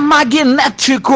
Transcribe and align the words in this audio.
Magnéticos! 0.00 1.14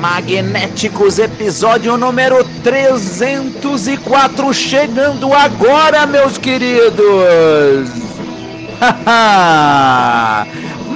Magnéticos, 0.00 1.20
episódio 1.20 1.96
número 1.96 2.44
304, 2.64 4.52
chegando 4.52 5.32
agora, 5.32 6.06
meus 6.06 6.36
queridos! 6.38 7.88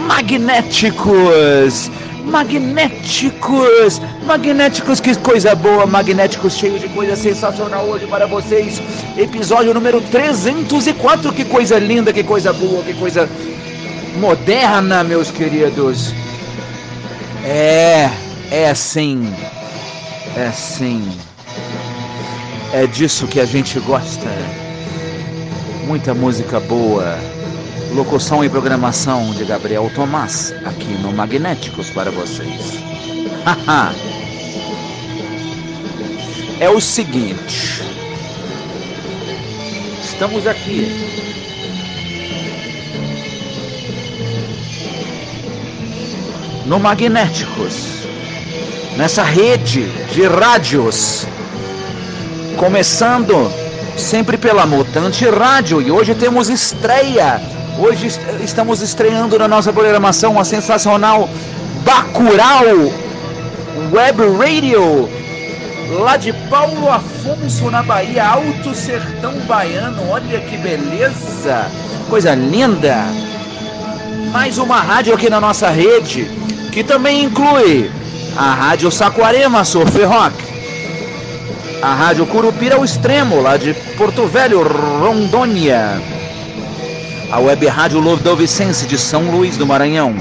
Magnéticos! 0.08 1.88
Magnéticos! 2.26 4.00
Magnéticos, 4.26 5.00
que 5.00 5.14
coisa 5.16 5.54
boa! 5.54 5.86
Magnéticos, 5.86 6.54
cheio 6.54 6.76
de 6.78 6.88
coisa 6.88 7.14
sensacional 7.14 7.86
hoje 7.86 8.04
para 8.06 8.26
vocês. 8.26 8.82
Episódio 9.16 9.72
número 9.72 10.00
304, 10.00 11.32
que 11.32 11.44
coisa 11.44 11.78
linda, 11.78 12.12
que 12.12 12.24
coisa 12.24 12.52
boa, 12.52 12.82
que 12.82 12.94
coisa 12.94 13.28
moderna, 14.18 15.04
meus 15.04 15.30
queridos. 15.30 16.12
É, 17.44 18.10
é 18.50 18.70
assim. 18.70 19.32
É 20.36 20.48
assim. 20.48 21.08
É 22.72 22.88
disso 22.88 23.28
que 23.28 23.38
a 23.38 23.46
gente 23.46 23.78
gosta. 23.78 24.26
Muita 25.86 26.12
música 26.12 26.58
boa. 26.58 27.35
Locução 27.94 28.44
e 28.44 28.48
programação 28.48 29.30
de 29.32 29.44
Gabriel 29.44 29.90
Tomás, 29.94 30.54
aqui 30.64 30.92
no 31.00 31.12
Magnéticos 31.12 31.88
para 31.90 32.10
vocês. 32.10 32.78
É 36.60 36.68
o 36.68 36.80
seguinte. 36.80 37.82
Estamos 40.02 40.46
aqui. 40.46 40.88
No 46.66 46.80
Magnéticos. 46.80 48.06
Nessa 48.96 49.22
rede 49.22 49.88
de 50.12 50.26
rádios. 50.26 51.26
Começando 52.56 53.50
sempre 53.96 54.36
pela 54.36 54.66
Mutante 54.66 55.28
Rádio 55.28 55.80
e 55.80 55.90
hoje 55.90 56.14
temos 56.14 56.48
estreia. 56.48 57.55
Hoje 57.78 58.06
est- 58.06 58.20
estamos 58.42 58.80
estreando 58.80 59.38
na 59.38 59.46
nossa 59.46 59.72
programação 59.72 60.38
a 60.40 60.44
sensacional 60.44 61.28
Bacural 61.84 62.64
Web 63.92 64.22
Radio, 64.38 65.08
lá 66.00 66.16
de 66.16 66.32
Paulo 66.48 66.90
Afonso, 66.90 67.70
na 67.70 67.82
Bahia, 67.82 68.26
Alto 68.26 68.74
Sertão 68.74 69.34
Baiano. 69.46 70.08
Olha 70.10 70.40
que 70.40 70.56
beleza, 70.56 71.66
coisa 72.08 72.34
linda. 72.34 73.04
Mais 74.32 74.58
uma 74.58 74.80
rádio 74.80 75.14
aqui 75.14 75.28
na 75.30 75.40
nossa 75.40 75.68
rede, 75.68 76.24
que 76.72 76.82
também 76.82 77.24
inclui 77.24 77.90
a 78.36 78.52
Rádio 78.54 78.90
Saquarema 78.90 79.64
Surf 79.64 80.02
Rock, 80.02 80.34
a 81.82 81.94
Rádio 81.94 82.26
Curupira 82.26 82.76
ao 82.76 82.84
Extremo, 82.84 83.40
lá 83.40 83.56
de 83.56 83.72
Porto 83.96 84.26
Velho, 84.26 84.62
Rondônia. 85.00 86.00
A 87.30 87.40
Web 87.40 87.66
Rádio 87.66 87.98
Lodovicense 87.98 88.86
de 88.86 88.96
São 88.96 89.30
Luís 89.30 89.56
do 89.56 89.66
Maranhão. 89.66 90.14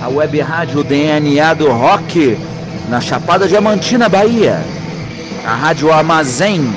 A 0.00 0.08
Web 0.08 0.40
Rádio 0.40 0.84
DNA 0.84 1.54
do 1.54 1.70
Rock, 1.72 2.38
na 2.88 3.00
Chapada 3.00 3.48
Diamantina, 3.48 4.08
Bahia. 4.08 4.64
A 5.44 5.54
Rádio 5.54 5.92
Armazém 5.92 6.72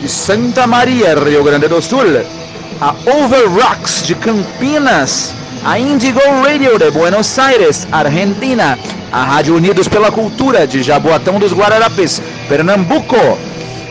de 0.00 0.08
Santa 0.08 0.66
Maria, 0.66 1.14
Rio 1.14 1.44
Grande 1.44 1.68
do 1.68 1.80
Sul. 1.82 2.24
A 2.80 2.94
Over 3.04 3.48
Rocks 3.48 4.06
de 4.06 4.14
Campinas. 4.14 5.34
A 5.62 5.78
Indigo 5.78 6.20
Radio 6.42 6.78
de 6.78 6.90
Buenos 6.90 7.38
Aires, 7.38 7.86
Argentina. 7.92 8.78
A 9.12 9.24
Rádio 9.24 9.54
Unidos 9.54 9.88
pela 9.88 10.10
Cultura 10.10 10.66
de 10.66 10.82
Jaboatão 10.82 11.38
dos 11.38 11.52
Guararapes, 11.52 12.22
Pernambuco. 12.48 13.38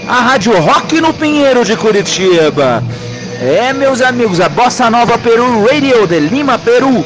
A 0.08 0.22
Rádio 0.22 0.60
Rock 0.60 1.00
no 1.00 1.14
Pinheiro 1.14 1.64
de 1.64 1.76
Curitiba. 1.76 2.84
É, 3.40 3.72
meus 3.72 4.02
amigos, 4.02 4.42
a 4.42 4.50
Bossa 4.50 4.90
Nova 4.90 5.16
Peru 5.20 5.64
Radio 5.64 6.08
de 6.08 6.20
Lima, 6.20 6.58
Peru. 6.58 7.06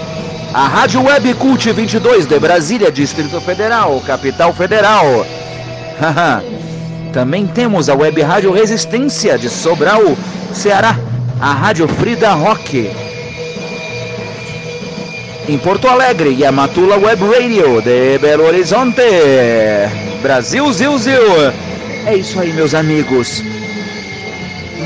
A 0.54 0.66
Rádio 0.66 1.04
Web 1.04 1.34
Cult 1.34 1.72
22 1.72 2.26
de 2.26 2.40
Brasília, 2.40 2.90
Distrito 2.90 3.40
Federal, 3.42 4.02
Capital 4.06 4.54
Federal. 4.54 5.26
Também 7.12 7.46
temos 7.46 7.90
a 7.90 7.96
Web 7.96 8.22
Rádio 8.22 8.52
Resistência 8.54 9.38
de 9.38 9.50
Sobral, 9.50 10.02
Ceará. 10.54 10.98
A 11.42 11.54
Rádio 11.54 11.88
Frida 11.88 12.32
Rock. 12.32 12.90
Em 15.50 15.58
Porto 15.58 15.88
Alegre, 15.88 16.34
e 16.34 16.46
a 16.46 16.52
Matula 16.52 16.98
Web 16.98 17.24
Radio 17.26 17.82
de 17.82 18.18
Belo 18.20 18.46
Horizonte. 18.46 19.02
Brasil, 20.22 20.72
Zil, 20.72 20.98
Zil. 20.98 21.52
É 22.06 22.16
isso 22.16 22.40
aí, 22.40 22.54
meus 22.54 22.74
amigos. 22.74 23.44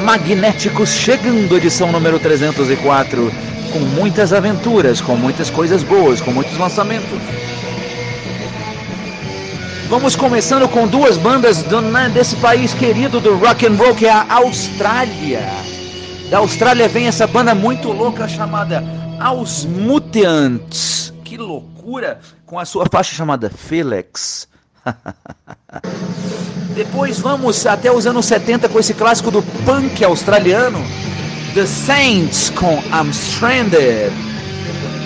Magnéticos 0.05 0.89
chegando, 0.89 1.57
edição 1.57 1.91
número 1.91 2.19
304, 2.19 3.33
com 3.73 3.79
muitas 3.79 4.31
aventuras, 4.33 5.01
com 5.01 5.15
muitas 5.15 5.49
coisas 5.49 5.81
boas, 5.81 6.21
com 6.21 6.29
muitos 6.31 6.55
lançamentos. 6.59 7.19
Vamos 9.89 10.15
começando 10.15 10.69
com 10.69 10.85
duas 10.87 11.17
bandas 11.17 11.63
do- 11.63 11.81
né, 11.81 12.07
desse 12.13 12.35
país 12.35 12.71
querido 12.75 13.19
do 13.19 13.35
rock 13.35 13.65
and 13.65 13.73
roll, 13.75 13.95
que 13.95 14.05
é 14.05 14.11
a 14.11 14.25
Austrália. 14.35 15.41
Da 16.29 16.37
Austrália 16.37 16.87
vem 16.87 17.07
essa 17.07 17.25
banda 17.25 17.55
muito 17.55 17.91
louca 17.91 18.27
chamada 18.27 18.83
Aos 19.19 19.65
Mutantes. 19.65 21.11
Que 21.23 21.35
loucura! 21.35 22.19
Com 22.45 22.59
a 22.59 22.65
sua 22.65 22.85
faixa 22.91 23.15
chamada 23.15 23.49
Felix. 23.49 24.47
Depois 26.75 27.19
vamos 27.19 27.65
até 27.65 27.89
os 27.89 28.05
anos 28.05 28.25
70 28.25 28.67
com 28.67 28.77
esse 28.77 28.93
clássico 28.93 29.31
do 29.31 29.41
punk 29.63 30.03
australiano, 30.03 30.85
The 31.53 31.65
Saints 31.65 32.49
com 32.49 32.83
I'm 32.91 33.11
Stranded. 33.11 34.11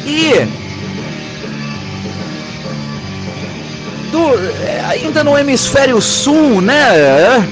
E 0.03 0.47
do, 4.11 4.33
é, 4.65 4.83
ainda 4.89 5.23
no 5.23 5.37
hemisfério 5.37 6.01
sul, 6.01 6.59
né? 6.59 7.47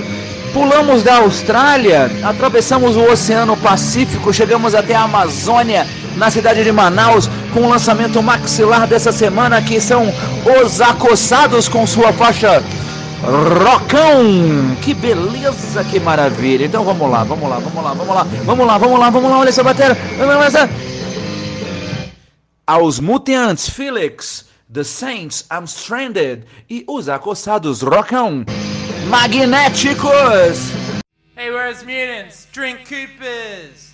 Pulamos 0.52 1.04
da 1.04 1.18
Austrália, 1.18 2.10
atravessamos 2.24 2.96
o 2.96 3.04
Oceano 3.04 3.56
Pacífico, 3.56 4.34
chegamos 4.34 4.74
até 4.74 4.96
a 4.96 5.04
Amazônia, 5.04 5.86
na 6.16 6.32
cidade 6.32 6.64
de 6.64 6.72
Manaus, 6.72 7.30
com 7.54 7.60
o 7.60 7.70
lançamento 7.70 8.24
maxilar 8.24 8.88
dessa 8.88 9.12
semana, 9.12 9.62
que 9.62 9.80
são 9.80 10.12
Os 10.60 10.82
Acossados 10.82 11.70
com 11.70 11.86
sua 11.86 12.12
faixa 12.12 12.64
Rocão! 13.22 14.76
Que 14.84 14.94
beleza, 14.94 15.84
que 15.86 16.00
maravilha! 16.00 16.66
Então 16.66 16.84
vamos 16.84 17.10
lá, 17.10 17.24
vamos 17.24 17.50
lá, 17.50 17.58
vamos 17.60 17.84
lá, 17.84 17.94
vamos 17.94 18.16
lá, 18.16 18.24
vamos 18.24 18.68
lá, 18.68 18.78
vamos 18.78 19.00
lá, 19.00 19.10
vamos 19.10 19.32
lá, 19.32 19.40
olha 19.40 19.50
essa 19.50 19.64
bateria. 19.64 19.98
Aos 22.66 23.00
Mutantes, 23.00 23.70
Felix, 23.70 24.46
The 24.72 24.84
Saints, 24.84 25.46
I'm 25.52 25.66
Stranded 25.66 26.44
e 26.70 26.84
Os 26.88 27.10
Acossados, 27.10 27.82
Rocão! 27.82 28.46
Magnéticos! 29.08 30.72
Hey, 31.36 31.52
where's 31.52 31.84
mutants? 31.84 32.48
Drink 32.52 32.84
Coopers! 32.84 33.94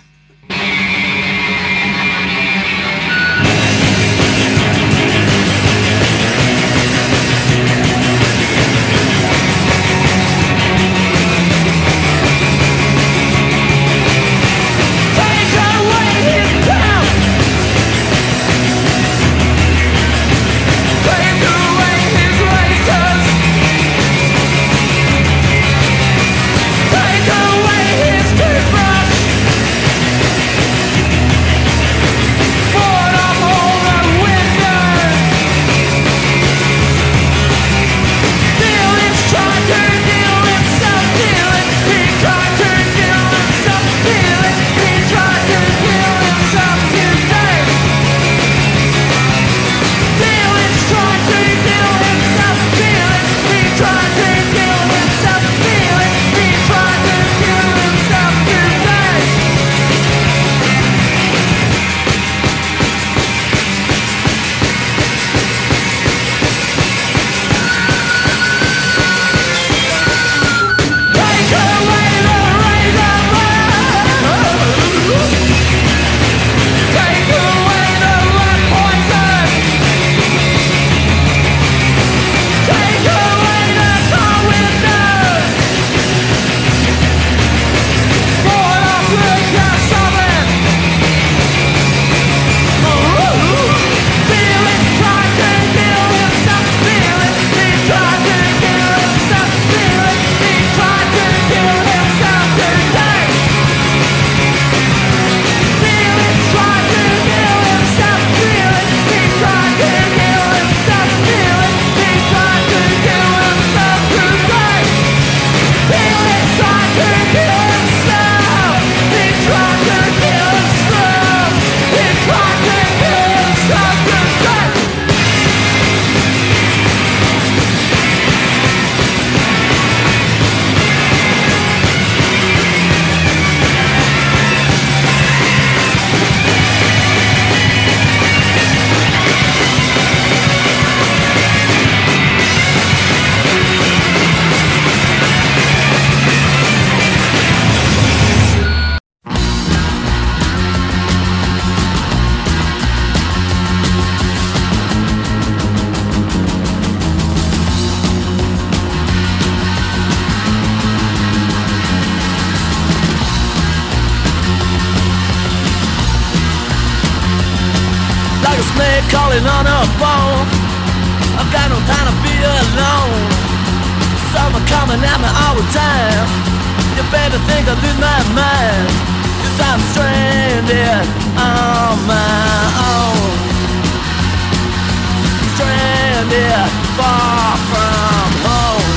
Stranded 186.34 186.70
far 186.98 187.54
from 187.70 188.28
home. 188.42 188.94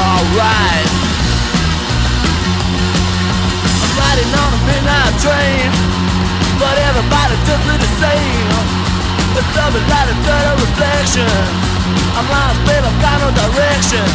Alright. 0.00 0.88
I'm 3.84 3.92
riding 4.00 4.32
on 4.32 4.50
a 4.56 4.60
midnight 4.64 5.12
train. 5.20 5.68
But 6.56 6.80
everybody 6.88 7.36
does 7.44 7.60
it 7.68 7.80
the 7.84 7.92
same. 8.00 8.48
It's 9.36 9.50
something 9.52 9.84
like 9.92 10.08
a 10.08 10.16
third 10.24 10.56
reflection. 10.56 11.36
I'm 12.16 12.24
lost, 12.24 12.64
babe, 12.64 12.80
I've 12.80 13.00
got 13.04 13.16
no 13.20 13.28
direction. 13.36 14.08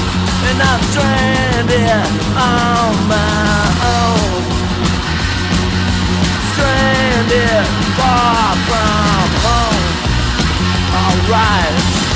And 0.49 0.57
I'm 0.57 0.81
stranded 0.89 2.01
on 2.33 2.97
my 3.05 3.61
own. 3.93 4.41
Stranded 6.49 7.65
far 7.93 8.57
from 8.65 9.29
home. 9.45 9.85
Alright. 10.97 12.06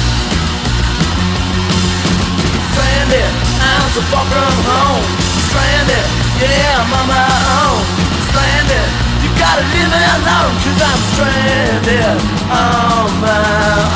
Stranded, 3.12 3.36
I'm 3.60 3.90
so 3.92 4.02
far 4.08 4.24
from 4.24 4.56
home. 4.72 5.04
Stranded, 5.52 6.06
yeah, 6.40 6.80
I'm 6.80 6.96
on 6.96 7.06
my 7.12 7.28
own. 7.60 7.84
Stranded, 8.32 8.88
you 9.20 9.28
gotta 9.36 9.68
leave 9.68 9.92
me 9.92 10.00
alone, 10.16 10.56
cause 10.64 10.80
I'm 10.80 11.02
stranded 11.12 12.16
on 12.48 13.12
my 13.20 13.36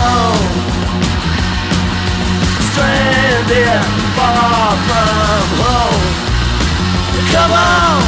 own. 0.04 0.40
Stranded, 2.76 3.80
far 4.20 4.76
from 4.84 5.48
home. 5.64 6.04
Come 7.32 7.54
on! 7.56 8.04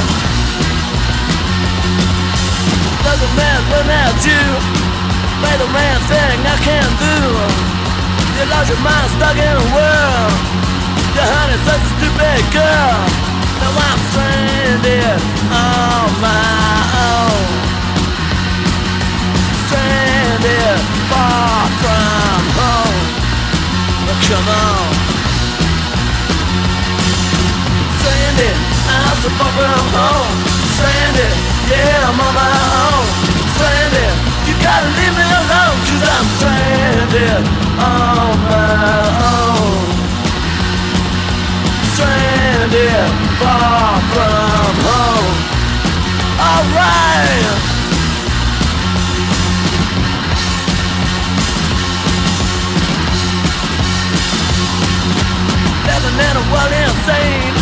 Doesn't 3.08 3.34
matter 3.40 3.80
at 3.96 4.20
you. 4.28 4.44
Play 5.40 5.56
the 5.56 5.70
man 5.72 6.00
thing 6.12 6.40
I 6.44 6.58
can't 6.68 6.96
do. 7.00 7.16
You 8.36 8.44
lost 8.52 8.68
your 8.68 8.82
mind 8.84 9.08
stuck 9.16 9.38
in 9.40 9.56
a 9.56 9.68
world. 9.72 10.58
Your 11.18 11.26
honey's 11.26 11.64
such 11.66 11.82
a 11.82 11.92
stupid 11.98 12.42
girl. 12.54 12.98
Now 13.58 13.74
I'm 13.74 14.00
stranded 14.14 15.18
on 15.50 16.14
my 16.22 16.78
own. 17.10 17.42
Stranded 19.66 20.78
far 21.10 21.66
from 21.82 22.42
home. 22.54 23.02
Oh, 24.06 24.18
come 24.30 24.46
on. 24.46 24.86
Stranded, 27.98 28.58
I'm 28.86 29.18
so 29.18 29.30
far 29.42 29.52
from 29.58 29.86
home. 29.98 30.38
Stranded, 30.78 31.34
yeah, 31.66 32.14
I'm 32.14 32.22
on 32.22 32.34
my 32.38 32.54
own. 32.78 33.06
Stranded, 33.58 34.14
you 34.46 34.54
gotta 34.62 34.90
leave 34.94 35.16
me 35.18 35.26
alone, 35.26 35.78
cause 35.82 36.04
I'm 36.14 36.28
stranded 36.38 37.42
on 37.82 38.38
my 38.46 39.02
own. 39.02 39.07
Far 43.40 44.02
from 44.14 44.74
home. 44.88 45.36
Alright. 46.40 47.68
In 56.18 56.24
a 56.24 56.46
world 56.52 56.74
insane 56.74 57.54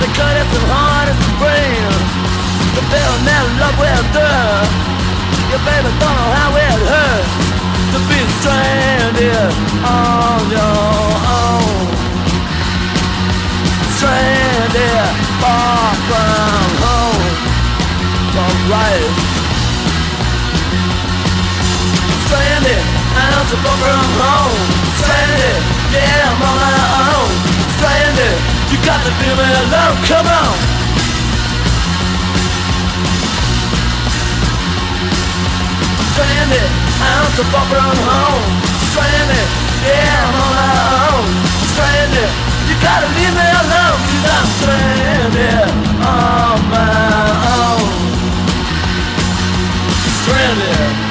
They 0.00 0.08
cut 0.16 0.32
us 0.32 0.48
as 0.48 0.64
hard 0.72 1.12
as 1.12 1.18
brain 1.36 1.92
The 2.72 2.84
bill 2.88 3.14
never 3.28 3.52
love 3.60 3.76
will 3.76 4.06
do 4.16 4.32
Your 5.52 5.60
baby 5.60 5.92
don't 6.00 6.16
know 6.16 6.30
how 6.40 6.56
it 6.56 6.78
hurts 6.88 7.34
To 7.92 7.98
be 8.08 8.20
stranded 8.40 9.52
on 9.84 10.40
your 10.48 11.12
own 11.36 11.75
Stranded 14.06 15.10
far 15.42 15.90
from 16.06 16.70
home 16.78 17.26
Stranded, 22.22 22.82
I'm 23.18 23.42
so 23.50 23.56
far 23.66 23.76
from 23.82 24.06
home 24.22 24.54
Stranded, 25.02 25.58
yeah, 25.90 26.30
I'm 26.30 26.38
on 26.38 26.54
my 26.54 26.70
own. 27.02 27.30
Stranded, 27.74 28.36
you 28.70 28.78
got 28.86 29.02
to 29.02 29.10
me 29.10 29.26
alone, 29.26 29.98
come 30.06 30.30
on 30.38 30.54
Stranded, 36.14 36.70
I'm 37.02 37.26
so 37.34 37.42
far 37.50 37.66
from 37.74 37.96
home 38.06 38.44
Stranded, 38.94 39.46
yeah, 39.82 40.30
I'm 40.30 40.38
on 40.38 40.50
my 40.54 40.70
own. 41.10 41.26
Stranded, 41.74 42.45
gotta 42.82 43.08
leave 43.16 43.34
me 43.34 43.48
alone 43.62 44.00
Cause 44.10 44.24
I'm 44.36 44.46
stranded 44.58 45.68
on 46.02 46.58
my 46.70 47.36
own. 47.56 47.88
Stranded 50.22 51.05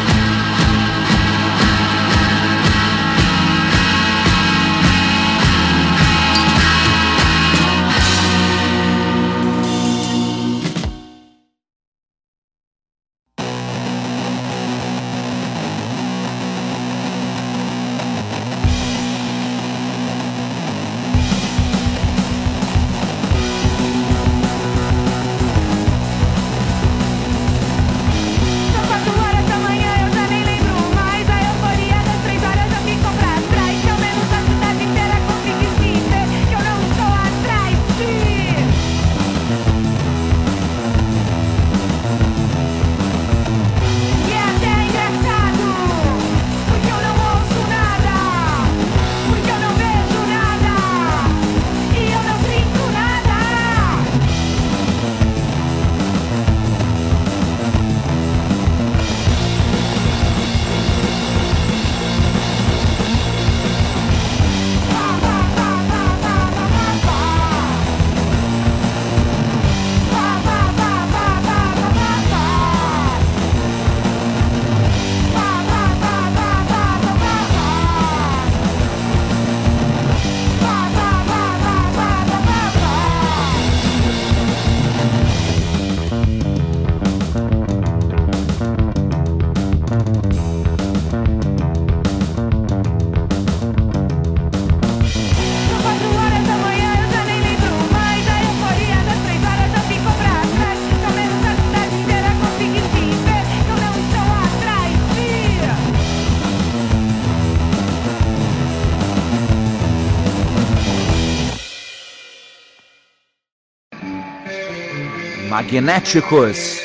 Magnéticos. 115.65 116.79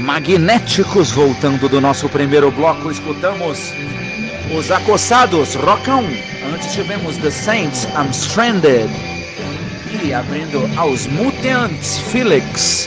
Magnéticos, 0.00 1.10
voltando 1.12 1.66
do 1.66 1.80
nosso 1.80 2.10
primeiro 2.10 2.50
bloco, 2.50 2.90
escutamos 2.90 3.72
os 4.54 4.70
Acossados, 4.70 5.54
Rockão. 5.54 6.04
Antes 6.52 6.74
tivemos 6.74 7.16
The 7.16 7.30
Saints, 7.30 7.88
I'm 7.96 8.10
Stranded. 8.10 8.90
E 10.04 10.12
abrindo 10.12 10.68
aos 10.76 11.06
Mutants, 11.06 11.98
Felix, 12.12 12.86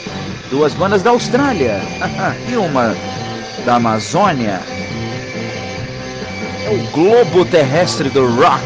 duas 0.51 0.75
bandas 0.75 1.01
da 1.01 1.09
Austrália 1.09 1.81
e 2.47 2.55
uma 2.55 2.95
da 3.65 3.77
Amazônia. 3.77 4.61
É 6.65 6.69
o 6.69 6.91
globo 6.91 7.45
terrestre 7.45 8.09
do 8.09 8.27
rock. 8.27 8.63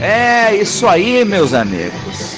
É 0.00 0.54
isso 0.54 0.86
aí, 0.86 1.24
meus 1.24 1.52
amigos. 1.52 2.31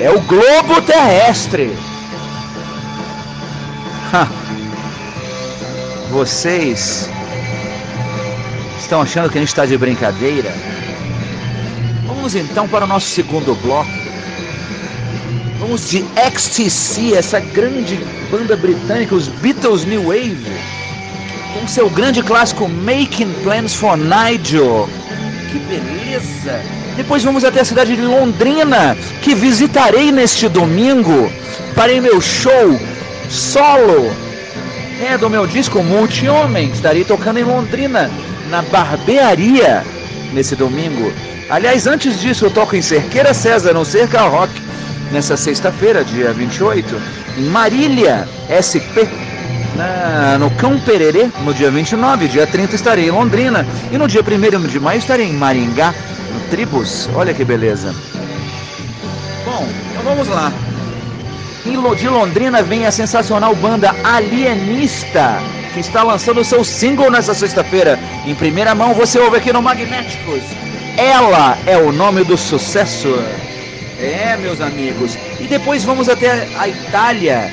É 0.00 0.10
o 0.10 0.20
globo 0.20 0.80
terrestre. 0.82 1.76
Vocês 6.10 7.10
estão 8.78 9.02
achando 9.02 9.28
que 9.28 9.38
a 9.38 9.40
gente 9.40 9.48
está 9.48 9.66
de 9.66 9.76
brincadeira? 9.76 10.54
Vamos 12.06 12.36
então 12.36 12.68
para 12.68 12.84
o 12.84 12.88
nosso 12.88 13.08
segundo 13.08 13.56
bloco. 13.56 13.90
Vamos 15.58 15.90
de 15.90 16.04
XTC, 16.14 17.14
essa 17.14 17.40
grande 17.40 17.96
banda 18.30 18.56
britânica, 18.56 19.14
os 19.16 19.26
Beatles 19.26 19.84
New 19.84 20.04
Wave, 20.04 20.46
com 21.52 21.66
seu 21.66 21.90
grande 21.90 22.22
clássico 22.22 22.68
Making 22.68 23.32
Plans 23.42 23.74
for 23.74 23.96
Nigel. 23.96 24.88
Que 25.50 25.58
beleza! 25.58 26.77
Depois 26.98 27.22
vamos 27.22 27.44
até 27.44 27.60
a 27.60 27.64
cidade 27.64 27.94
de 27.94 28.02
Londrina, 28.02 28.96
que 29.22 29.32
visitarei 29.32 30.10
neste 30.10 30.48
domingo 30.48 31.30
para 31.72 31.92
meu 32.00 32.20
show 32.20 32.76
solo 33.30 34.12
é 35.00 35.16
do 35.16 35.30
meu 35.30 35.46
disco 35.46 35.80
Multi-Homem. 35.80 36.72
Estarei 36.72 37.04
tocando 37.04 37.38
em 37.38 37.44
Londrina, 37.44 38.10
na 38.50 38.62
barbearia, 38.62 39.84
nesse 40.32 40.56
domingo. 40.56 41.12
Aliás, 41.48 41.86
antes 41.86 42.20
disso, 42.20 42.46
eu 42.46 42.50
toco 42.50 42.74
em 42.74 42.82
Cerqueira 42.82 43.32
César, 43.32 43.74
no 43.74 43.84
Cerca 43.84 44.22
Rock, 44.22 44.52
nessa 45.12 45.36
sexta-feira, 45.36 46.02
dia 46.02 46.32
28, 46.32 47.00
em 47.38 47.44
Marília, 47.44 48.28
SP, 48.50 49.06
na, 49.76 50.36
no 50.36 50.50
Cão 50.50 50.80
Pererê, 50.80 51.28
no 51.44 51.54
dia 51.54 51.70
29, 51.70 52.26
dia 52.26 52.44
30 52.44 52.74
estarei 52.74 53.06
em 53.06 53.12
Londrina, 53.12 53.64
e 53.92 53.96
no 53.96 54.08
dia 54.08 54.20
1 54.20 54.66
de 54.66 54.80
maio 54.80 54.98
estarei 54.98 55.28
em 55.28 55.34
Maringá, 55.34 55.94
no 56.32 56.40
Tribus. 56.50 57.08
Olha 57.14 57.34
que 57.34 57.44
beleza. 57.44 57.94
Bom, 59.44 59.66
então 59.90 60.02
vamos 60.02 60.28
lá. 60.28 60.52
De 61.96 62.08
Londrina 62.08 62.62
vem 62.62 62.86
a 62.86 62.90
sensacional 62.90 63.54
banda 63.54 63.94
Alienista, 64.02 65.38
que 65.74 65.80
está 65.80 66.02
lançando 66.02 66.42
seu 66.42 66.64
single 66.64 67.10
nessa 67.10 67.34
sexta-feira. 67.34 67.98
Em 68.26 68.34
primeira 68.34 68.74
mão 68.74 68.94
você 68.94 69.18
ouve 69.18 69.36
aqui 69.36 69.52
no 69.52 69.60
Magnéticos. 69.60 70.42
Ela 70.96 71.58
é 71.66 71.76
o 71.76 71.92
nome 71.92 72.24
do 72.24 72.36
sucesso. 72.36 73.22
É, 74.00 74.36
meus 74.38 74.60
amigos. 74.60 75.18
E 75.38 75.46
depois 75.46 75.84
vamos 75.84 76.08
até 76.08 76.48
a 76.56 76.68
Itália 76.68 77.52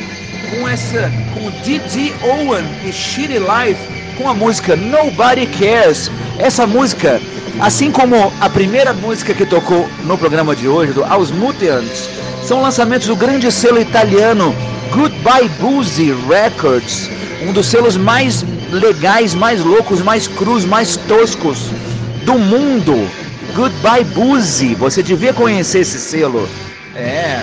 com 0.50 0.67
essa 0.67 1.12
com 1.34 1.50
Didi 1.62 2.13
Owen 2.24 2.65
e 2.86 2.94
Shitty 2.94 3.39
Life 3.39 3.79
com 4.17 4.29
a 4.29 4.34
música 4.34 4.75
Nobody 4.75 5.46
Cares. 5.48 6.10
Essa 6.37 6.67
música, 6.67 7.21
assim 7.59 7.91
como 7.91 8.31
a 8.41 8.49
primeira 8.49 8.93
música 8.93 9.33
que 9.33 9.45
tocou 9.45 9.89
no 10.03 10.17
programa 10.17 10.55
de 10.55 10.67
hoje 10.67 10.91
do 10.91 11.03
Aos 11.03 11.31
Mutants, 11.31 12.09
são 12.43 12.61
lançamentos 12.61 13.07
do 13.07 13.15
grande 13.15 13.51
selo 13.51 13.79
italiano 13.79 14.53
Goodbye 14.91 15.49
Boozy 15.59 16.13
Records, 16.27 17.09
um 17.41 17.53
dos 17.53 17.67
selos 17.67 17.95
mais 17.95 18.43
legais, 18.71 19.33
mais 19.33 19.63
loucos, 19.63 20.01
mais 20.01 20.27
crus, 20.27 20.65
mais 20.65 20.97
toscos 20.97 21.69
do 22.25 22.37
mundo. 22.37 22.93
Goodbye 23.55 24.03
Boozy, 24.03 24.75
você 24.75 25.01
devia 25.01 25.33
conhecer 25.33 25.79
esse 25.79 25.99
selo. 25.99 26.47
É. 26.95 27.39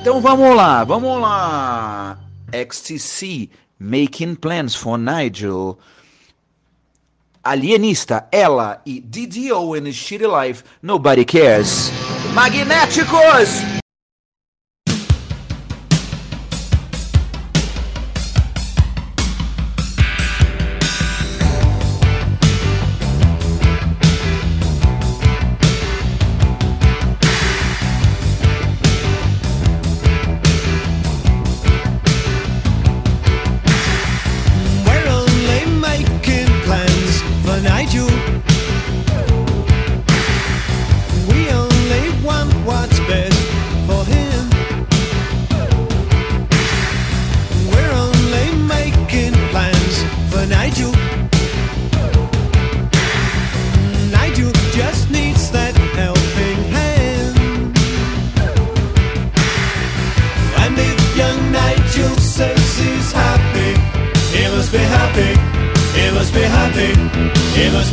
Então 0.00 0.20
vamos 0.20 0.56
lá, 0.56 0.84
vamos 0.84 1.20
lá. 1.20 2.18
XTC 2.52 3.50
Making 3.78 4.34
Plans 4.36 4.74
for 4.74 4.96
Nigel. 4.96 5.78
Alienista, 7.46 8.26
ela 8.32 8.80
e 8.84 9.00
DDO 9.00 9.76
in 9.76 9.92
Shitty 9.92 10.26
Life, 10.26 10.64
Nobody 10.82 11.24
Cares. 11.24 11.92
Magnéticos! 12.34 13.75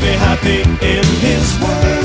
me 0.04 0.10
happy 0.10 0.62
in 0.62 1.04
his 1.22 1.60
world. 1.62 2.03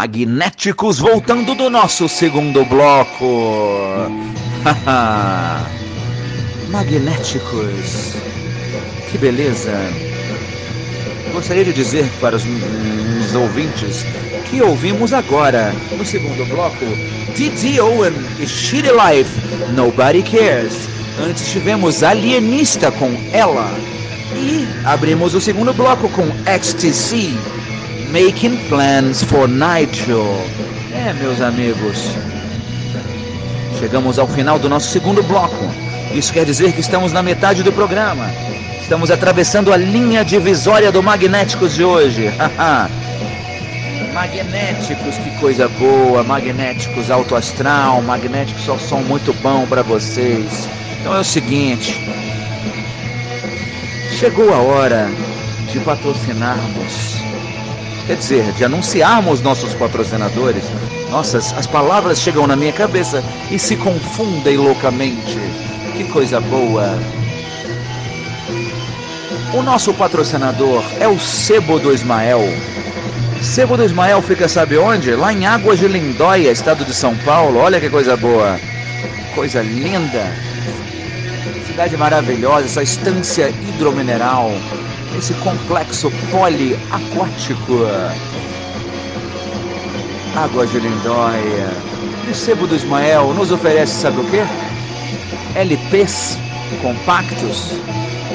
Magnéticos 0.00 0.98
voltando 0.98 1.54
do 1.54 1.68
nosso 1.68 2.08
segundo 2.08 2.64
bloco. 2.64 4.08
Magnéticos. 6.70 8.14
Que 9.10 9.18
beleza. 9.18 9.72
Gostaria 11.34 11.66
de 11.66 11.74
dizer 11.74 12.08
para 12.18 12.36
os, 12.36 12.44
os 12.44 13.34
ouvintes 13.34 14.06
que 14.48 14.62
ouvimos 14.62 15.12
agora, 15.12 15.74
no 15.94 16.06
segundo 16.06 16.46
bloco, 16.46 16.86
Didi 17.36 17.78
Owen 17.78 18.14
e 18.38 18.46
Shitty 18.46 18.88
Life, 18.88 19.30
Nobody 19.74 20.22
Cares. 20.22 20.88
Antes 21.22 21.52
tivemos 21.52 22.02
Alienista 22.02 22.90
com 22.90 23.12
Ela. 23.34 23.70
E 24.34 24.66
abrimos 24.82 25.34
o 25.34 25.42
segundo 25.42 25.74
bloco 25.74 26.08
com 26.08 26.26
XTC, 26.46 27.34
Making 28.10 28.56
Plans 28.68 29.22
for 29.22 29.48
Nigel. 29.48 30.44
É, 30.92 31.12
meus 31.12 31.40
amigos, 31.40 32.10
chegamos 33.78 34.18
ao 34.18 34.26
final 34.26 34.58
do 34.58 34.68
nosso 34.68 34.88
segundo 34.90 35.22
bloco. 35.22 35.70
Isso 36.12 36.32
quer 36.32 36.44
dizer 36.44 36.72
que 36.72 36.80
estamos 36.80 37.12
na 37.12 37.22
metade 37.22 37.62
do 37.62 37.72
programa. 37.72 38.28
Estamos 38.82 39.12
atravessando 39.12 39.72
a 39.72 39.76
linha 39.76 40.24
divisória 40.24 40.90
do 40.90 41.00
Magnéticos 41.00 41.74
de 41.76 41.84
hoje. 41.84 42.30
magnéticos, 44.12 45.16
que 45.18 45.30
coisa 45.38 45.68
boa. 45.68 46.24
Magnéticos 46.24 47.10
alto 47.12 47.36
astral. 47.36 48.02
Magnéticos 48.02 48.64
só 48.64 48.76
som 48.76 49.02
muito 49.02 49.32
bom 49.34 49.66
para 49.66 49.82
vocês. 49.82 50.68
Então 51.00 51.14
é 51.14 51.20
o 51.20 51.24
seguinte. 51.24 51.96
Chegou 54.18 54.52
a 54.52 54.58
hora 54.58 55.08
de 55.72 55.78
patrocinarmos. 55.80 57.09
Quer 58.06 58.16
dizer, 58.16 58.52
de 58.52 58.64
anunciarmos 58.64 59.40
nossos 59.40 59.74
patrocinadores. 59.74 60.64
Nossas, 61.10 61.52
as 61.56 61.66
palavras 61.66 62.20
chegam 62.20 62.46
na 62.46 62.56
minha 62.56 62.72
cabeça 62.72 63.22
e 63.50 63.58
se 63.58 63.76
confundem 63.76 64.56
loucamente. 64.56 65.38
Que 65.96 66.04
coisa 66.04 66.40
boa. 66.40 66.98
O 69.52 69.62
nosso 69.62 69.92
patrocinador 69.92 70.84
é 71.00 71.08
o 71.08 71.18
Sebo 71.18 71.78
do 71.78 71.92
Ismael. 71.92 72.40
Sebo 73.42 73.76
do 73.76 73.84
Ismael 73.84 74.22
fica 74.22 74.48
sabe 74.48 74.78
onde? 74.78 75.14
Lá 75.14 75.32
em 75.32 75.46
Águas 75.46 75.78
de 75.78 75.88
Lindóia, 75.88 76.52
estado 76.52 76.84
de 76.84 76.94
São 76.94 77.16
Paulo. 77.16 77.58
Olha 77.58 77.80
que 77.80 77.90
coisa 77.90 78.16
boa. 78.16 78.60
Coisa 79.34 79.62
linda. 79.62 80.32
Cidade 81.66 81.96
maravilhosa, 81.96 82.66
essa 82.66 82.82
estância 82.82 83.48
hidromineral. 83.48 84.52
Esse 85.16 85.34
complexo 85.34 86.10
poliaquático. 86.30 87.86
Águas 90.36 90.70
de 90.70 90.80
Lindóia. 90.80 91.70
E 92.30 92.34
Sebo 92.34 92.66
do 92.66 92.76
Ismael 92.76 93.34
nos 93.34 93.50
oferece 93.50 93.94
sabe 94.00 94.20
o 94.20 94.24
quê? 94.24 94.42
LPs 95.54 96.38
compactos 96.80 97.80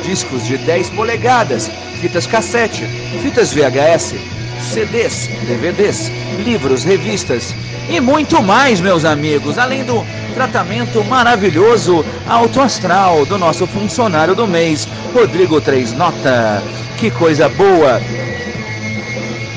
discos 0.06 0.46
de 0.46 0.58
10 0.58 0.92
polegadas, 0.92 1.72
fitas 2.00 2.28
cassete, 2.28 2.84
fitas 3.24 3.52
VHS, 3.52 4.16
CDs, 4.60 5.30
DVDs, 5.48 6.12
livros, 6.44 6.84
revistas 6.84 7.56
e 7.89 8.00
muito 8.00 8.41
mais, 8.41 8.82
meus 8.82 9.06
amigos, 9.06 9.58
além 9.58 9.84
do 9.84 10.04
tratamento 10.34 11.04
maravilhoso 11.04 12.04
alto 12.28 12.60
astral 12.60 13.26
do 13.26 13.38
nosso 13.38 13.68
funcionário 13.68 14.36
do 14.36 14.48
mês, 14.48 14.88
Rodrigo 15.13 15.62
Três 15.62 15.94
Nota. 15.94 16.62
Que 16.98 17.12
coisa 17.12 17.48
boa! 17.48 18.02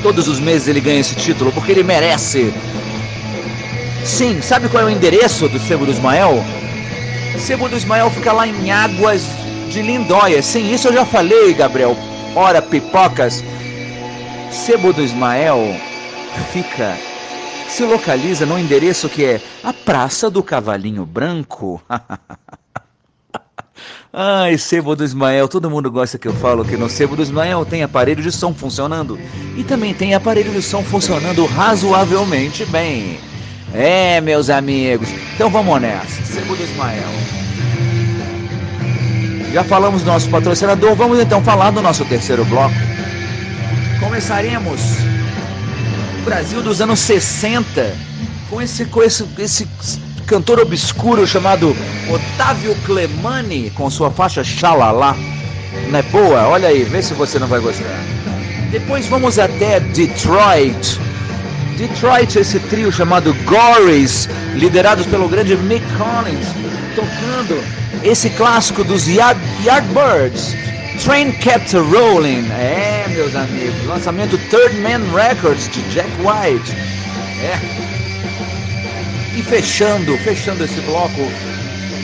Todos 0.02 0.28
os 0.28 0.38
meses 0.38 0.68
ele 0.68 0.80
ganha 0.80 1.00
esse 1.00 1.14
título 1.14 1.50
porque 1.52 1.72
ele 1.72 1.82
merece. 1.82 2.52
Sim, 4.04 4.40
sabe 4.40 4.68
qual 4.68 4.82
é 4.82 4.86
o 4.86 4.90
endereço 4.90 5.48
do 5.48 5.58
Sebo 5.58 5.84
do 5.86 5.92
Ismael? 5.92 6.44
Sebo 7.38 7.68
do 7.68 7.76
Ismael 7.76 8.10
fica 8.10 8.32
lá 8.32 8.46
em 8.46 8.70
Águas 8.70 9.22
de 9.70 9.82
Lindóia. 9.82 10.42
Sim, 10.42 10.72
isso 10.72 10.88
eu 10.88 10.92
já 10.92 11.04
falei, 11.04 11.54
Gabriel. 11.54 11.96
Ora, 12.34 12.60
pipocas. 12.62 13.42
Sebo 14.50 14.92
do 14.92 15.02
Ismael 15.02 15.80
fica, 16.50 17.00
se 17.66 17.84
localiza 17.84 18.46
no 18.46 18.58
endereço 18.58 19.08
que 19.08 19.24
é 19.24 19.42
a 19.62 19.72
Praça 19.72 20.30
do 20.30 20.42
Cavalinho 20.42 21.04
Branco. 21.04 21.82
Ai, 24.12 24.56
Sebo 24.56 24.96
do 24.96 25.04
Ismael, 25.04 25.46
todo 25.48 25.70
mundo 25.70 25.90
gosta 25.90 26.18
que 26.18 26.26
eu 26.26 26.32
falo 26.34 26.64
que 26.64 26.76
no 26.76 26.88
Sebo 26.88 27.14
do 27.14 27.22
Ismael 27.22 27.64
tem 27.66 27.82
aparelho 27.82 28.22
de 28.22 28.32
som 28.32 28.54
funcionando 28.54 29.18
e 29.56 29.62
também 29.62 29.92
tem 29.92 30.14
aparelho 30.14 30.52
de 30.52 30.62
som 30.62 30.82
funcionando 30.82 31.44
razoavelmente 31.44 32.64
bem. 32.64 33.20
É, 33.72 34.18
meus 34.20 34.48
amigos, 34.48 35.10
então 35.34 35.50
vamos 35.50 35.80
nessa. 35.80 36.24
Sebo 36.24 36.56
do 36.56 36.64
Ismael. 36.64 37.12
Já 39.52 39.62
falamos 39.62 40.02
do 40.02 40.10
nosso 40.10 40.28
patrocinador, 40.30 40.94
vamos 40.94 41.18
então 41.20 41.42
falar 41.42 41.70
do 41.70 41.82
nosso 41.82 42.04
terceiro 42.06 42.44
bloco. 42.46 42.74
Começaremos 44.00 44.80
o 46.20 46.24
Brasil 46.24 46.62
dos 46.62 46.80
anos 46.80 47.00
60 47.00 47.96
com 48.48 48.62
esse, 48.62 48.84
com 48.84 49.02
esse, 49.02 49.26
esse 49.38 49.68
cantor 50.24 50.60
obscuro 50.60 51.26
chamado 51.26 51.76
Otávio 52.08 52.76
Clemani 52.86 53.70
com 53.70 53.90
sua 53.90 54.10
faixa 54.10 54.44
Xalala. 54.44 55.16
Não 55.90 55.98
é 55.98 56.02
boa? 56.02 56.46
Olha 56.48 56.68
aí, 56.68 56.84
vê 56.84 57.02
se 57.02 57.12
você 57.12 57.38
não 57.40 57.48
vai 57.48 57.58
gostar. 57.60 58.00
Depois 58.70 59.06
vamos 59.06 59.38
até 59.38 59.80
Detroit. 59.80 61.00
Detroit, 61.76 62.36
esse 62.38 62.60
trio 62.60 62.92
chamado 62.92 63.34
Gories, 63.44 64.28
liderados 64.54 65.06
pelo 65.06 65.28
grande 65.28 65.56
Mick 65.56 65.84
Collins, 65.96 66.46
tocando 66.94 67.62
esse 68.02 68.30
clássico 68.30 68.84
dos 68.84 69.06
Yard, 69.08 69.40
Yardbirds, 69.64 70.54
Train 71.04 71.32
Kept 71.32 71.76
Rolling. 71.76 72.50
É, 72.50 73.06
meus 73.08 73.34
amigos, 73.36 73.86
lançamento 73.86 74.36
Third 74.50 74.76
Man 74.80 75.00
Records 75.14 75.68
de 75.68 75.80
Jack 75.90 76.10
White. 76.18 76.72
É. 77.40 77.58
E 79.36 79.42
fechando, 79.42 80.18
fechando 80.18 80.64
esse 80.64 80.80
bloco, 80.80 81.30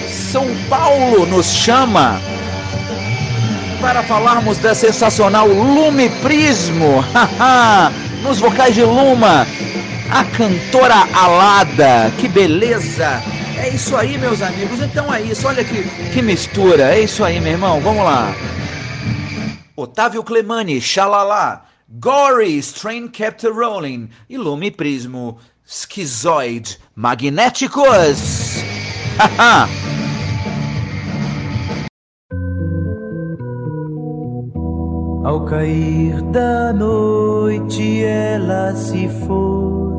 São 0.09 0.47
Paulo 0.69 1.27
nos 1.27 1.53
chama 1.53 2.21
para 3.81 4.03
falarmos 4.05 4.59
da 4.59 4.75
sensacional 4.75 5.49
Lume 5.49 6.09
Prismo. 6.23 7.05
Nos 8.23 8.39
vocais 8.39 8.75
de 8.75 8.83
Luma, 8.83 9.47
a 10.11 10.25
cantora 10.25 11.07
Alada. 11.13 12.13
Que 12.17 12.29
beleza! 12.29 13.23
É 13.57 13.69
isso 13.69 13.97
aí, 13.97 14.17
meus 14.19 14.41
amigos. 14.41 14.81
Então 14.81 15.13
é 15.13 15.21
isso. 15.23 15.47
Olha 15.47 15.65
que, 15.65 15.83
que 16.13 16.23
mistura. 16.23 16.95
É 16.95 17.01
isso 17.01 17.25
aí, 17.25 17.41
meu 17.41 17.53
irmão. 17.53 17.81
Vamos 17.81 18.05
lá. 18.05 18.33
Otávio 19.77 20.23
Clemani, 20.23 20.81
Xalala. 20.81 21.63
Gory's 22.01 22.73
Train 22.73 23.09
Kept 23.09 23.45
Rolling. 23.45 24.09
E 24.29 24.39
Lume 24.39 24.71
Prismo. 24.71 25.39
Schizoid. 25.67 26.79
Magnéticos. 26.95 28.63
Haha. 29.19 29.69
Ao 35.25 35.45
cair 35.47 36.21
da 36.31 36.73
noite 36.73 38.05
ela 38.05 38.77
se 38.77 39.09
foi, 39.27 39.95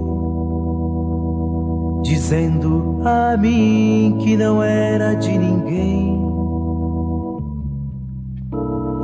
dizendo 2.03 3.01
a 3.03 3.35
mim 3.35 4.19
que 4.21 4.38
não 4.38 4.61
era 4.61 5.15
de 5.15 5.35
ninguém 5.35 6.24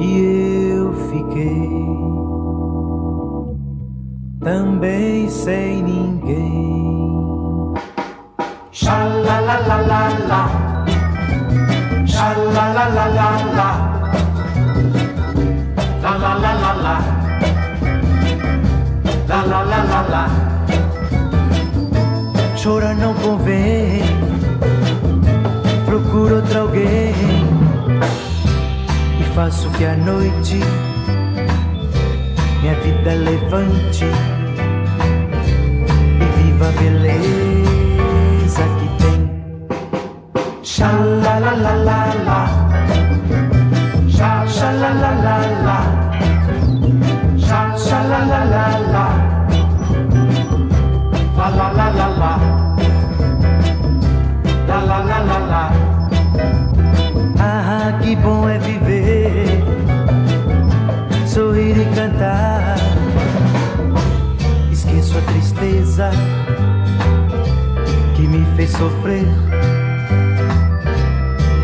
e 0.01 0.71
eu 0.73 0.93
fiquei 1.09 1.69
também 4.43 5.29
sem 5.29 5.83
ninguém. 5.83 7.73
Xalalalala, 8.71 10.41
xalalalalala, 12.07 13.69
lalalalala, 16.01 16.97
lalalalala. 19.29 20.23
Chora 22.61 22.93
não 22.95 23.13
convém, 23.15 24.01
procura 25.85 26.35
outra 26.35 26.61
alguém 26.61 27.10
faço 29.33 29.69
que 29.71 29.85
a 29.85 29.95
noite 29.95 30.59
minha 32.61 32.75
vida 32.75 33.13
levante. 33.13 34.40
sofrer. 68.81 69.27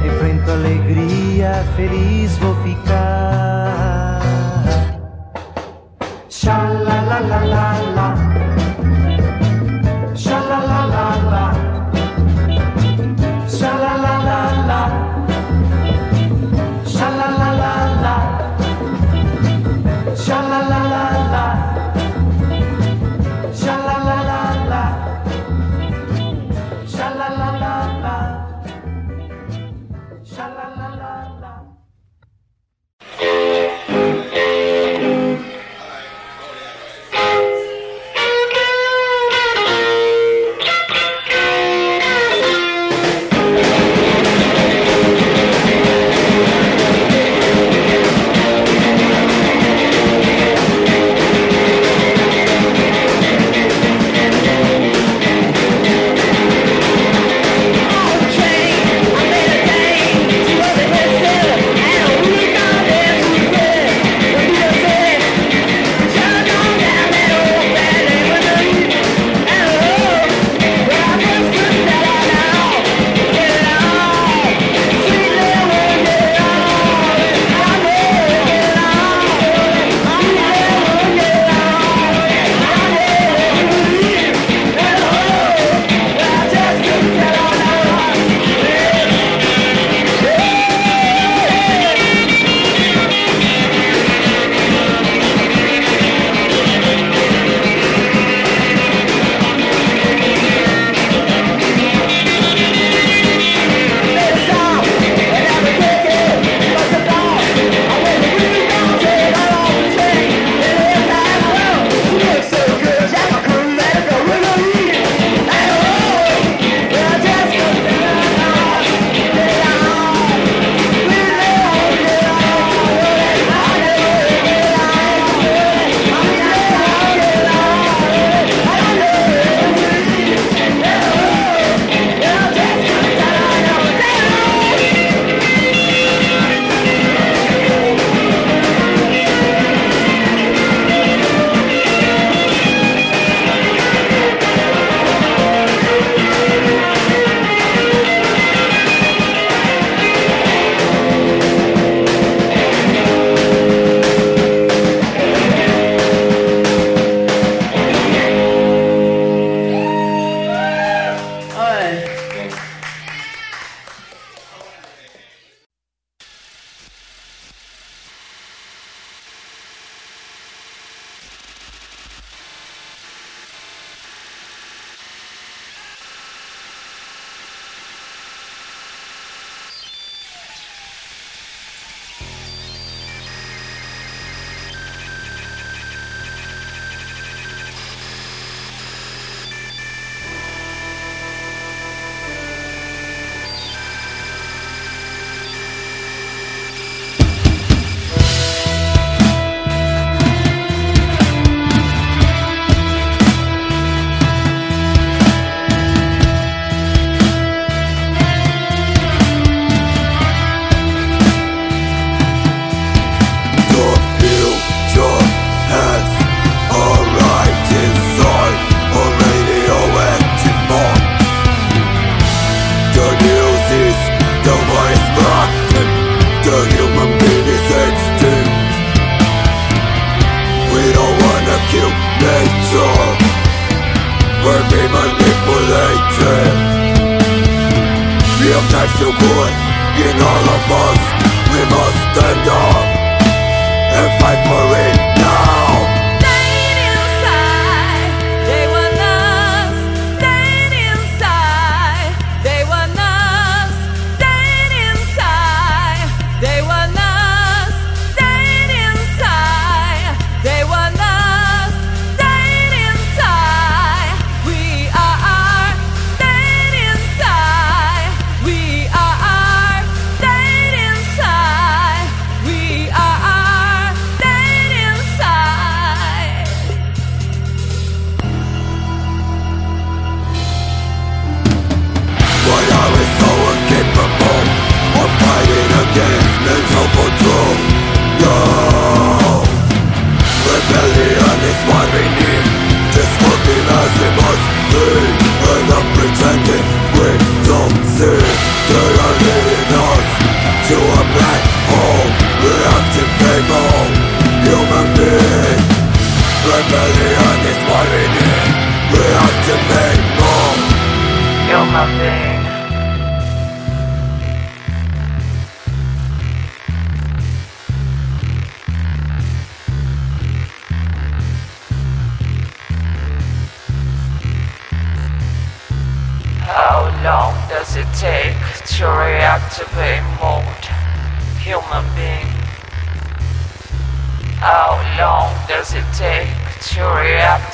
Enfrento 0.06 0.52
alegria, 0.52 1.66
feliz 1.76 2.38
vou 2.38 2.56
ficar. 2.62 3.07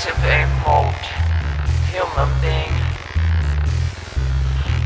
Reactivate 0.03 0.51
mode? 0.65 1.05
Human 1.91 2.41
being. 2.41 2.75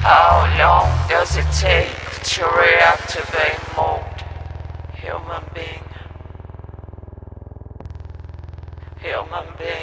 How 0.03 0.45
long 0.59 1.09
does 1.09 1.37
it 1.37 1.45
take 1.57 1.89
to 2.23 2.43
reactivate 2.43 3.75
mode? 3.75 4.21
Human 5.01 5.43
being. 5.55 5.83
Human 9.01 9.45
being. 9.57 9.76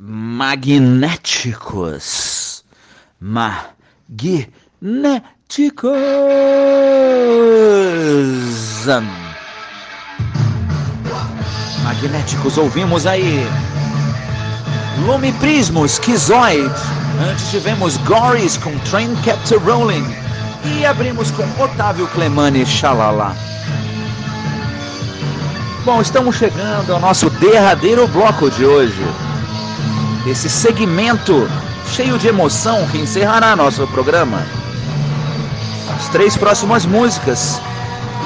Magnéticos. 0.00 2.64
Magnéticos. 3.20 3.68
Magnéticos, 11.84 12.56
ouvimos 12.56 13.04
aí. 13.04 13.46
Lume 15.04 15.32
Prismo, 15.32 15.86
Schizoid. 15.86 16.72
Antes 17.30 17.50
tivemos 17.50 17.98
Goris 17.98 18.56
com 18.56 18.74
Train 18.90 19.14
Kept 19.16 19.54
Rolling. 19.56 20.06
E 20.64 20.86
abrimos 20.86 21.30
com 21.30 21.44
Otávio 21.62 22.06
Clemani, 22.08 22.64
Xalala. 22.64 23.36
Bom, 25.84 26.00
estamos 26.00 26.36
chegando 26.36 26.94
ao 26.94 27.00
nosso 27.00 27.28
derradeiro 27.30 28.08
bloco 28.08 28.50
de 28.50 28.64
hoje. 28.64 29.29
Esse 30.26 30.50
segmento 30.50 31.48
cheio 31.86 32.18
de 32.18 32.28
emoção 32.28 32.86
que 32.88 32.98
encerrará 32.98 33.56
nosso 33.56 33.86
programa. 33.88 34.44
As 35.96 36.08
três 36.08 36.36
próximas 36.36 36.84
músicas 36.84 37.60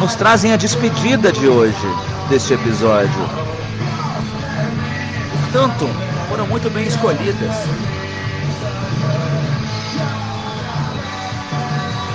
nos 0.01 0.15
trazem 0.15 0.53
a 0.53 0.57
despedida 0.57 1.31
de 1.31 1.47
hoje 1.49 1.87
deste 2.29 2.55
episódio. 2.55 3.29
Portanto, 5.43 5.89
foram 6.29 6.47
muito 6.49 6.69
bem 6.71 6.85
escolhidas. 6.85 7.55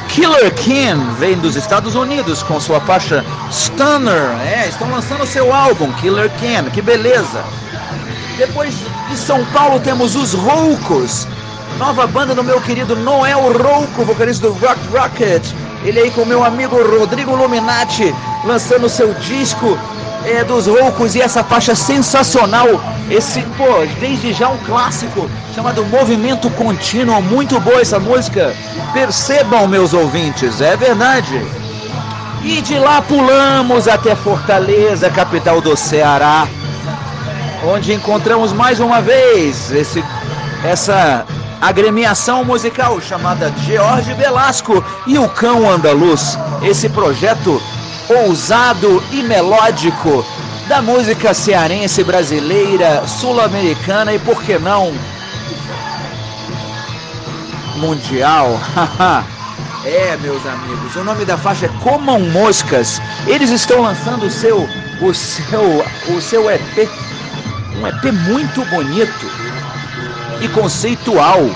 Killer 0.09 0.53
Ken 0.55 0.97
vem 1.17 1.37
dos 1.37 1.55
Estados 1.55 1.95
Unidos 1.95 2.43
com 2.43 2.59
sua 2.59 2.81
faixa 2.81 3.23
Stunner. 3.49 4.35
É, 4.41 4.67
estão 4.67 4.91
lançando 4.91 5.25
seu 5.25 5.53
álbum 5.53 5.91
Killer 5.93 6.29
Ken, 6.39 6.69
que 6.69 6.81
beleza. 6.81 7.43
Depois 8.37 8.75
de 9.09 9.17
São 9.17 9.43
Paulo 9.45 9.79
temos 9.79 10.15
os 10.15 10.33
Roucos, 10.33 11.27
nova 11.79 12.05
banda 12.05 12.35
do 12.35 12.43
meu 12.43 12.61
querido 12.61 12.95
Noel 12.95 13.51
Rouco, 13.51 14.05
vocalista 14.05 14.47
do 14.47 14.53
Rock 14.53 14.79
Rocket. 14.93 15.43
Ele 15.83 15.99
aí 15.99 16.11
com 16.11 16.25
meu 16.25 16.43
amigo 16.43 16.75
Rodrigo 16.75 17.35
Luminati, 17.35 18.13
lançando 18.45 18.87
seu 18.87 19.13
disco 19.15 19.77
é, 20.25 20.43
dos 20.43 20.67
Roucos 20.67 21.15
e 21.15 21.21
essa 21.21 21.43
faixa 21.43 21.73
sensacional. 21.73 22.67
Esse, 23.09 23.41
pô, 23.57 23.65
desde 23.99 24.31
já 24.31 24.49
um 24.49 24.57
clássico 24.59 25.29
chamado 25.55 25.83
Movimento 25.85 26.49
Contínuo. 26.51 27.21
Muito 27.21 27.59
boa 27.59 27.81
essa 27.81 27.99
música. 27.99 28.53
Percebam, 28.93 29.67
meus 29.67 29.93
ouvintes, 29.93 30.61
é 30.61 30.77
verdade. 30.77 31.41
E 32.43 32.61
de 32.61 32.77
lá 32.77 33.01
pulamos 33.01 33.87
até 33.87 34.15
Fortaleza, 34.15 35.09
capital 35.09 35.59
do 35.59 35.75
Ceará, 35.75 36.47
onde 37.63 37.93
encontramos 37.93 38.53
mais 38.53 38.79
uma 38.79 39.01
vez 39.01 39.71
esse, 39.71 40.03
essa 40.63 41.25
agremiação 41.61 42.43
musical 42.43 43.01
chamada 43.01 43.53
George 43.65 44.13
Velasco 44.13 44.83
e 45.05 45.17
o 45.17 45.27
Cão 45.29 45.69
Andaluz. 45.69 46.37
Esse 46.61 46.89
projeto 46.89 47.61
ousado 48.09 49.03
e 49.11 49.21
melódico 49.21 50.25
da 50.67 50.81
música 50.81 51.33
cearense 51.33 52.03
brasileira, 52.03 53.05
sul-americana 53.07 54.13
e 54.13 54.19
por 54.19 54.41
que 54.43 54.57
não 54.57 54.93
mundial. 57.75 58.59
é, 59.85 60.17
meus 60.17 60.45
amigos, 60.45 60.95
o 60.95 61.03
nome 61.03 61.25
da 61.25 61.37
faixa 61.37 61.65
é 61.65 61.69
Comam 61.81 62.19
Moscas. 62.19 63.01
Eles 63.25 63.49
estão 63.49 63.81
lançando 63.81 64.25
o 64.25 64.31
seu 64.31 64.67
o 65.01 65.13
seu 65.13 65.85
o 66.09 66.21
seu 66.21 66.51
EP, 66.51 66.89
um 67.79 67.87
EP 67.87 68.11
muito 68.11 68.63
bonito 68.65 69.25
e 70.41 70.47
conceitual. 70.49 71.49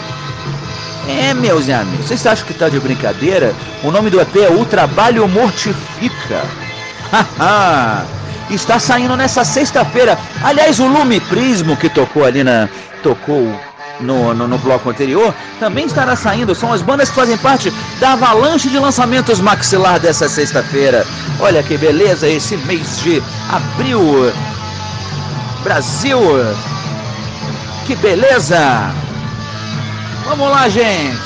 É, 1.08 1.34
meus 1.34 1.70
amigos, 1.70 2.08
vocês 2.08 2.26
acham 2.26 2.48
que 2.48 2.54
tá 2.54 2.70
de 2.70 2.80
brincadeira? 2.80 3.54
O 3.84 3.92
nome 3.92 4.10
do 4.10 4.22
EP 4.22 4.36
é 4.38 4.50
O 4.50 4.66
Trabalho 4.66 5.28
Mortifica. 5.28 6.46
Haha! 7.12 8.06
Está 8.50 8.80
saindo 8.80 9.16
nessa 9.18 9.44
sexta-feira. 9.44 10.18
Aliás, 10.42 10.80
o 10.80 10.88
Lume 10.88 11.20
Prismo 11.20 11.76
que 11.76 11.90
tocou 11.90 12.24
ali 12.24 12.44
na. 12.44 12.70
tocou 13.02 13.54
no, 14.00 14.34
no, 14.34 14.48
no, 14.48 14.58
bloco 14.58 14.90
anterior, 14.90 15.34
também 15.60 15.86
estará 15.86 16.16
saindo. 16.16 16.56
São 16.56 16.74
as 16.74 16.82
bandas 16.82 17.10
que 17.10 17.16
fazem 17.16 17.38
parte 17.38 17.72
da 18.00 18.14
avalanche 18.14 18.70
de 18.70 18.80
lançamentos 18.80 19.40
maxilar 19.40 20.00
dessa 20.00 20.28
sexta-feira. 20.28 21.06
Olha 21.40 21.64
que 21.64 21.78
beleza 21.78 22.28
esse 22.28 22.58
mês 22.58 23.02
de 23.02 23.22
abril. 23.50 24.32
Brasil! 25.64 26.20
Que 27.88 27.96
beleza! 27.96 28.92
Vamos 30.26 30.50
lá, 30.50 30.68
gente! 30.68 31.18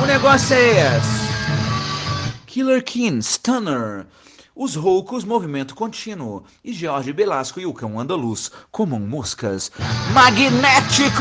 O 0.00 0.06
negócio 0.06 0.54
é 0.54 0.96
esse. 0.96 1.20
Killer 2.46 2.84
King, 2.84 3.18
Stunner. 3.18 4.06
Os 4.54 4.76
Roucos, 4.76 5.24
Movimento 5.24 5.74
Contínuo. 5.74 6.44
E 6.64 6.72
Jorge 6.72 7.12
Belasco 7.12 7.58
e 7.58 7.66
o 7.66 7.74
Cão 7.74 7.98
Andaluz, 7.98 8.52
Comam 8.70 9.00
Moscas. 9.00 9.72
Magnéticos! 10.12 11.20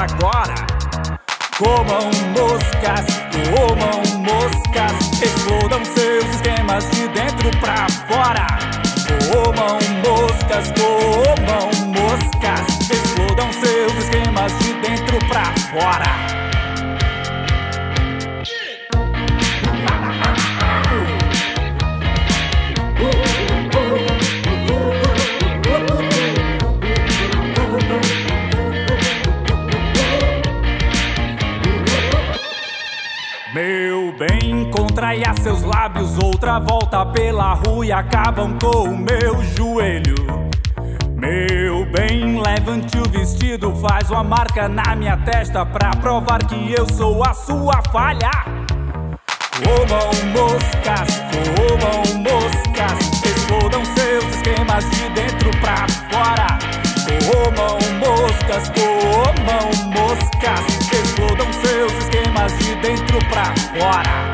Jack 0.00 0.18
Black. 0.18 0.39
e 35.14 35.24
a 35.24 35.34
seus 35.42 35.62
lábios 35.62 36.16
outra 36.22 36.60
volta 36.60 37.04
pela 37.06 37.54
rua 37.54 37.84
e 37.84 37.90
acabam 37.90 38.56
com 38.60 38.84
o 38.84 38.96
meu 38.96 39.42
joelho. 39.56 40.14
Meu 41.16 41.84
bem, 41.90 42.40
levante 42.40 42.96
o 42.96 43.10
vestido, 43.10 43.74
faz 43.76 44.10
uma 44.10 44.22
marca 44.22 44.68
na 44.68 44.94
minha 44.94 45.16
testa 45.16 45.66
pra 45.66 45.90
provar 45.90 46.38
que 46.46 46.72
eu 46.72 46.86
sou 46.92 47.24
a 47.24 47.34
sua 47.34 47.82
falha. 47.92 48.30
Roubam 49.66 50.10
moscas, 50.32 51.22
roubam 51.58 52.02
moscas, 52.22 53.24
explodam 53.24 53.84
seus 53.84 54.24
esquemas 54.36 54.90
de 54.90 55.08
dentro 55.10 55.50
pra 55.60 55.86
fora. 56.08 56.58
Roubam 57.26 57.78
moscas, 57.98 58.72
roubam 58.78 59.70
moscas, 59.92 60.92
explodam 60.92 61.52
seus 61.52 61.92
esquemas 62.04 62.56
de 62.58 62.74
dentro 62.76 63.18
pra 63.28 63.46
fora. 63.74 64.29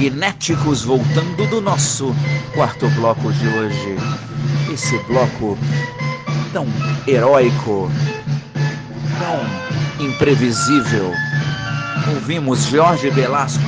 Magnéticos 0.00 0.82
voltando 0.82 1.46
do 1.50 1.60
nosso 1.60 2.16
quarto 2.54 2.88
bloco 2.90 3.30
de 3.34 3.48
hoje. 3.48 3.96
Esse 4.72 4.96
bloco 5.00 5.58
tão 6.54 6.66
heróico, 7.06 7.90
tão 9.18 10.06
imprevisível. 10.06 11.12
Ouvimos 12.14 12.64
Jorge 12.64 13.10
Velasco 13.10 13.60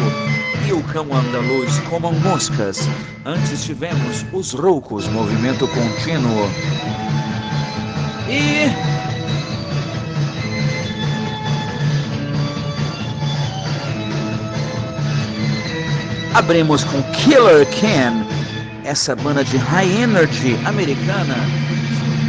e 0.66 0.72
o 0.72 0.82
cão 0.84 1.06
andaluz 1.12 1.78
como 1.90 2.10
moscas. 2.10 2.88
Antes 3.26 3.62
tivemos 3.64 4.24
os 4.32 4.52
roucos, 4.52 5.06
movimento 5.08 5.68
contínuo. 5.68 6.48
E 8.26 9.01
abrimos 16.34 16.84
com 16.84 17.02
Killer 17.12 17.66
Can, 17.80 18.24
essa 18.84 19.14
banda 19.14 19.44
de 19.44 19.56
high 19.56 20.02
energy 20.02 20.58
americana. 20.64 21.36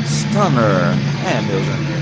Stunner. 0.05 0.95
É, 1.25 1.41
meus 1.41 1.67
amigos. 1.67 1.93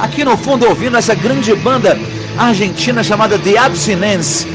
Aqui 0.00 0.24
no 0.24 0.36
fundo 0.36 0.66
ouvindo 0.66 0.96
essa 0.96 1.14
grande 1.14 1.54
banda 1.54 1.98
argentina 2.38 3.04
chamada 3.04 3.38
The 3.38 3.58
Abstinence, 3.58 4.46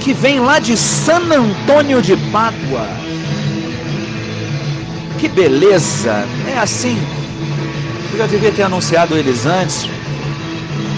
que 0.00 0.12
vem 0.12 0.40
lá 0.40 0.58
de 0.58 0.76
San 0.76 1.22
Antônio 1.32 2.00
de 2.00 2.16
Pádua. 2.30 2.86
Que 5.18 5.28
beleza! 5.28 6.24
É 6.48 6.58
assim. 6.58 6.98
Eu 8.12 8.18
já 8.18 8.26
devia 8.26 8.52
ter 8.52 8.62
anunciado 8.62 9.16
eles 9.16 9.44
antes. 9.46 9.88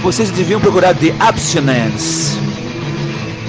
Vocês 0.02 0.30
deviam 0.30 0.60
procurar 0.60 0.94
The 0.94 1.14
Abstinence. 1.18 2.51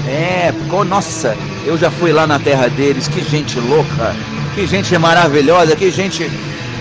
É, 0.08 0.54
nossa, 0.88 1.36
eu 1.66 1.78
já 1.78 1.90
fui 1.90 2.12
lá 2.12 2.28
na 2.28 2.38
terra 2.38 2.68
deles, 2.68 3.08
que 3.08 3.24
gente 3.24 3.60
louca, 3.60 4.16
que 4.54 4.68
gente 4.68 4.98
maravilhosa, 4.98 5.76
que 5.76 5.90
gente 5.90 6.30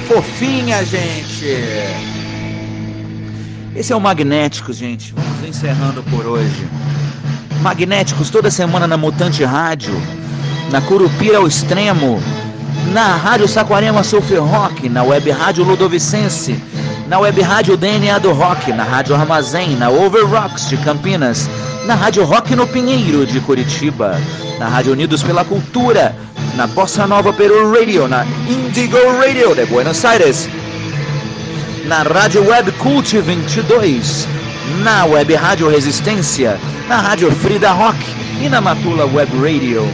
fofinha, 0.08 0.84
gente. 0.84 1.46
Esse 3.74 3.92
é 3.92 3.96
o 3.96 4.00
Magnéticos, 4.00 4.76
gente. 4.76 5.14
Vamos 5.14 5.48
encerrando 5.48 6.02
por 6.04 6.26
hoje. 6.26 6.68
Magnéticos 7.60 8.28
toda 8.28 8.50
semana 8.50 8.86
na 8.86 8.96
Mutante 8.96 9.44
Rádio, 9.44 9.94
na 10.70 10.80
Curupira 10.80 11.38
ao 11.38 11.46
Extremo, 11.46 12.20
na 12.92 13.14
Rádio 13.16 13.46
Saquarema 13.46 14.02
Surf 14.02 14.34
Rock, 14.34 14.88
na 14.88 15.04
Web 15.04 15.30
Rádio 15.30 15.64
Ludovicense, 15.64 16.60
na 17.08 17.20
Web 17.20 17.40
Rádio 17.40 17.76
DNA 17.76 18.18
do 18.18 18.32
Rock, 18.32 18.72
na 18.72 18.82
Rádio 18.82 19.14
Armazém, 19.14 19.76
na 19.76 19.88
Over 19.88 20.26
Rocks 20.26 20.68
de 20.68 20.76
Campinas, 20.78 21.48
na 21.86 21.94
Rádio 21.94 22.24
Rock 22.24 22.54
no 22.54 22.66
Pinheiro 22.66 23.26
de 23.26 23.40
Curitiba, 23.40 24.20
na 24.58 24.68
Rádio 24.68 24.92
Unidos 24.92 25.22
pela 25.22 25.44
Cultura, 25.44 26.14
na 26.54 26.66
Bossa 26.66 27.06
Nova 27.06 27.32
Peru 27.32 27.72
Radio, 27.72 28.06
na 28.06 28.24
Indigo 28.48 28.96
Radio 29.18 29.54
de 29.54 29.64
Buenos 29.66 30.04
Aires, 30.04 30.48
na 31.86 32.02
Rádio 32.02 32.46
Web 32.46 32.70
Cult 32.72 33.18
22, 33.18 34.28
na 34.82 35.04
Web 35.06 35.34
Rádio 35.34 35.68
Resistência, 35.68 36.58
na 36.88 37.00
Rádio 37.00 37.30
Frida 37.32 37.72
Rock 37.72 37.98
e 38.40 38.48
na 38.48 38.60
Matula 38.60 39.04
Web 39.06 39.32
Radio. 39.38 39.88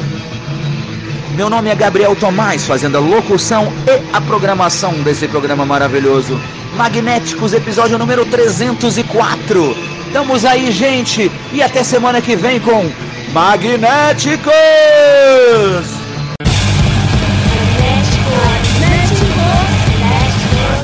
Meu 1.34 1.48
nome 1.48 1.70
é 1.70 1.74
Gabriel 1.74 2.14
Tomás, 2.16 2.66
fazendo 2.66 2.98
a 2.98 3.00
locução 3.00 3.72
e 3.86 4.14
a 4.14 4.20
programação 4.20 4.92
desse 5.02 5.26
programa 5.28 5.64
maravilhoso. 5.64 6.38
Magnéticos, 6.78 7.52
episódio 7.52 7.98
número 7.98 8.24
304. 8.24 9.76
Estamos 10.06 10.44
aí, 10.44 10.70
gente, 10.70 11.28
e 11.52 11.60
até 11.60 11.82
semana 11.82 12.22
que 12.22 12.36
vem 12.36 12.60
com 12.60 12.88
Magnéticos! 13.32 14.52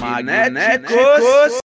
Magnéticos. 0.01 1.64